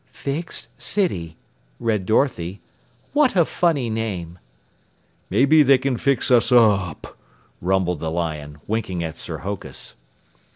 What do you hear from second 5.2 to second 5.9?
"Maybe they